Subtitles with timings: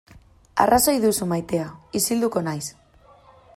[0.63, 1.67] Arrazoi duzu maitea,
[2.01, 2.65] isilduko naiz.